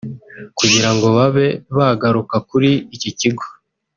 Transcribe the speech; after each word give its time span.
kugirango 0.57 1.05
babe 1.17 1.47
bagaruka 1.77 2.35
kuri 2.49 2.71
iki 2.95 3.11
kigo 3.19 3.45